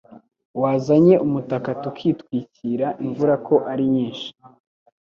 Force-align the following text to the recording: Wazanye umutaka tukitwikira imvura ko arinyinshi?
Wazanye 0.61 1.15
umutaka 1.25 1.69
tukitwikira 1.81 2.87
imvura 3.03 3.35
ko 3.47 3.55
arinyinshi? 3.71 4.29